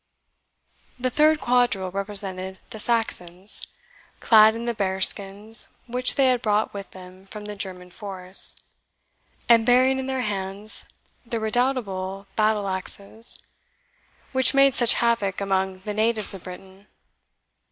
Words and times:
The 0.99 1.11
third 1.11 1.39
quadrille 1.39 1.91
represented 1.91 2.57
the 2.71 2.79
Saxons, 2.79 3.61
clad 4.19 4.55
in 4.55 4.65
the 4.65 4.73
bearskins 4.73 5.67
which 5.85 6.15
they 6.15 6.29
had 6.29 6.41
brought 6.41 6.73
with 6.73 6.89
them 6.89 7.23
from 7.27 7.45
the 7.45 7.55
German 7.55 7.91
forests, 7.91 8.59
and 9.47 9.63
bearing 9.63 9.99
in 9.99 10.07
their 10.07 10.21
hands 10.23 10.85
the 11.23 11.39
redoubtable 11.39 12.25
battle 12.35 12.67
axes 12.67 13.39
which 14.31 14.55
made 14.55 14.73
such 14.73 14.93
havoc 14.93 15.39
among 15.39 15.81
the 15.81 15.93
natives 15.93 16.33
of 16.33 16.45
Britain. 16.45 16.87